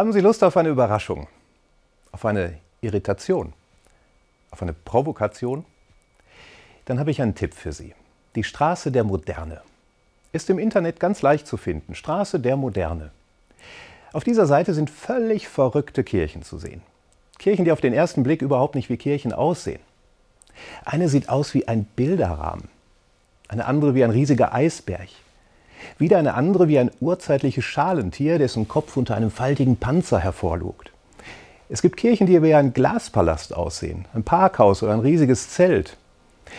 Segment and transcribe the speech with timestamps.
[0.00, 1.28] Haben Sie Lust auf eine Überraschung?
[2.10, 3.52] Auf eine Irritation?
[4.50, 5.66] Auf eine Provokation?
[6.86, 7.92] Dann habe ich einen Tipp für Sie.
[8.34, 9.60] Die Straße der Moderne.
[10.32, 11.94] Ist im Internet ganz leicht zu finden.
[11.94, 13.10] Straße der Moderne.
[14.14, 16.80] Auf dieser Seite sind völlig verrückte Kirchen zu sehen.
[17.38, 19.82] Kirchen, die auf den ersten Blick überhaupt nicht wie Kirchen aussehen.
[20.82, 22.70] Eine sieht aus wie ein Bilderrahmen,
[23.48, 25.10] eine andere wie ein riesiger Eisberg,
[25.98, 30.92] wieder eine andere wie ein urzeitliches Schalentier, dessen Kopf unter einem faltigen Panzer hervorlugt.
[31.68, 35.96] Es gibt Kirchen, die wie ein Glaspalast aussehen, ein Parkhaus oder ein riesiges Zelt.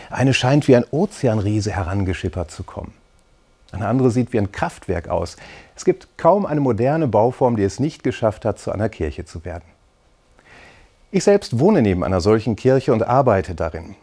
[0.10, 2.94] Eine scheint wie ein Ozeanriese herangeschippert zu kommen.
[3.72, 5.38] Eine andere sieht wie ein Kraftwerk aus.
[5.76, 9.46] Es gibt kaum eine moderne Bauform, die es nicht geschafft hat, zu einer Kirche zu
[9.46, 9.64] werden.
[11.12, 13.96] Ich selbst wohne neben einer solchen Kirche und arbeite darin.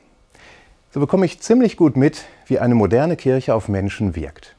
[0.91, 4.57] So bekomme ich ziemlich gut mit, wie eine moderne Kirche auf Menschen wirkt.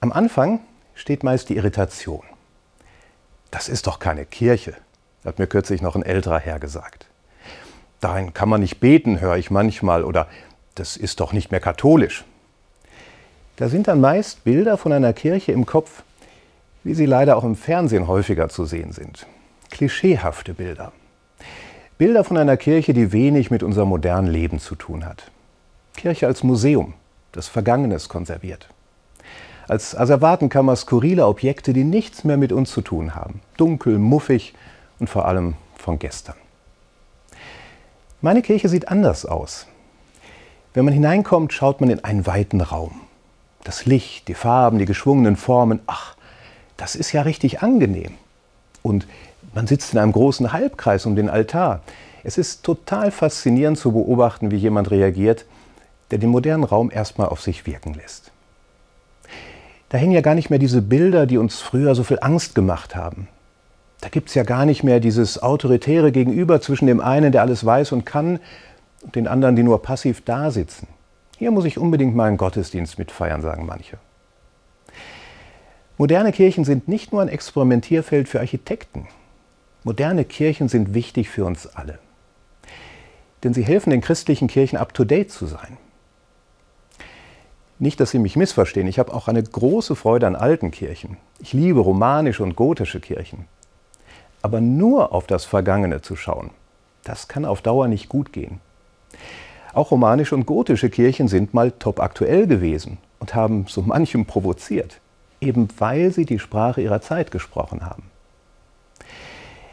[0.00, 0.60] Am Anfang
[0.94, 2.22] steht meist die Irritation.
[3.50, 4.74] Das ist doch keine Kirche,
[5.24, 7.06] hat mir kürzlich noch ein älterer Herr gesagt.
[8.00, 10.28] Darin kann man nicht beten, höre ich manchmal, oder
[10.74, 12.24] das ist doch nicht mehr katholisch.
[13.56, 16.02] Da sind dann meist Bilder von einer Kirche im Kopf,
[16.84, 19.26] wie sie leider auch im Fernsehen häufiger zu sehen sind.
[19.70, 20.92] Klischeehafte Bilder.
[21.96, 25.30] Bilder von einer Kirche, die wenig mit unserem modernen Leben zu tun hat.
[25.96, 26.92] Kirche als Museum,
[27.32, 28.68] das Vergangenes konserviert.
[29.68, 33.40] Als Asservatenkammer skurrile Objekte, die nichts mehr mit uns zu tun haben.
[33.56, 34.54] Dunkel, muffig
[35.00, 36.36] und vor allem von gestern.
[38.20, 39.66] Meine Kirche sieht anders aus.
[40.72, 43.00] Wenn man hineinkommt, schaut man in einen weiten Raum.
[43.64, 46.16] Das Licht, die Farben, die geschwungenen Formen, ach,
[46.76, 48.14] das ist ja richtig angenehm.
[48.82, 49.06] Und
[49.54, 51.80] man sitzt in einem großen Halbkreis um den Altar.
[52.22, 55.44] Es ist total faszinierend zu beobachten, wie jemand reagiert,
[56.10, 58.30] der den modernen Raum erstmal auf sich wirken lässt.
[59.88, 62.96] Da hängen ja gar nicht mehr diese Bilder, die uns früher so viel Angst gemacht
[62.96, 63.28] haben.
[64.00, 67.64] Da gibt es ja gar nicht mehr dieses autoritäre Gegenüber zwischen dem einen, der alles
[67.64, 68.40] weiß und kann,
[69.02, 70.88] und den anderen, die nur passiv dasitzen.
[71.38, 73.98] Hier muss ich unbedingt mal einen Gottesdienst mitfeiern, sagen manche.
[75.98, 79.06] Moderne Kirchen sind nicht nur ein Experimentierfeld für Architekten.
[79.84, 81.98] Moderne Kirchen sind wichtig für uns alle.
[83.44, 85.78] Denn sie helfen den christlichen Kirchen up-to-date zu sein.
[87.78, 91.18] Nicht, dass Sie mich missverstehen, ich habe auch eine große Freude an alten Kirchen.
[91.40, 93.46] Ich liebe romanische und gotische Kirchen.
[94.40, 96.50] Aber nur auf das Vergangene zu schauen,
[97.04, 98.60] das kann auf Dauer nicht gut gehen.
[99.74, 105.00] Auch romanische und gotische Kirchen sind mal top aktuell gewesen und haben so manchem provoziert,
[105.42, 108.04] eben weil sie die Sprache ihrer Zeit gesprochen haben.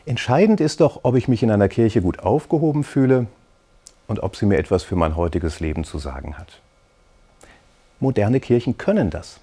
[0.05, 3.27] Entscheidend ist doch, ob ich mich in einer Kirche gut aufgehoben fühle
[4.07, 6.59] und ob sie mir etwas für mein heutiges Leben zu sagen hat.
[8.03, 9.39] Moderne Kirchen können das,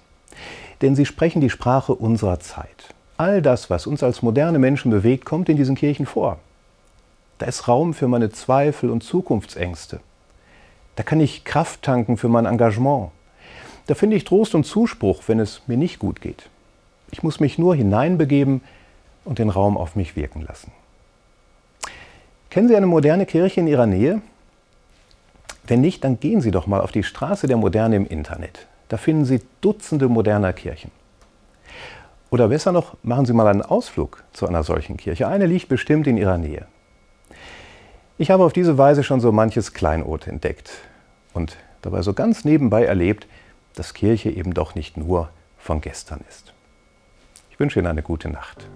[0.83, 2.93] denn sie sprechen die Sprache unserer Zeit.
[3.17, 6.37] All das, was uns als moderne Menschen bewegt, kommt in diesen Kirchen vor.
[7.39, 9.99] Da ist Raum für meine Zweifel und Zukunftsängste.
[10.95, 13.09] Da kann ich Kraft tanken für mein Engagement.
[13.87, 16.47] Da finde ich Trost und Zuspruch, wenn es mir nicht gut geht.
[17.09, 18.61] Ich muss mich nur hineinbegeben
[19.25, 20.71] und den Raum auf mich wirken lassen.
[22.51, 24.21] Kennen Sie eine moderne Kirche in Ihrer Nähe?
[25.63, 28.67] Wenn nicht, dann gehen Sie doch mal auf die Straße der Moderne im Internet.
[28.89, 30.91] Da finden Sie Dutzende moderner Kirchen.
[32.29, 35.27] Oder besser noch, machen Sie mal einen Ausflug zu einer solchen Kirche.
[35.27, 36.65] Eine liegt bestimmt in Ihrer Nähe.
[38.17, 40.71] Ich habe auf diese Weise schon so manches Kleinod entdeckt
[41.33, 43.27] und dabei so ganz nebenbei erlebt,
[43.75, 46.53] dass Kirche eben doch nicht nur von gestern ist.
[47.49, 48.67] Ich wünsche Ihnen eine gute Nacht.